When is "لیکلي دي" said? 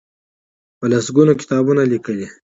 1.91-2.27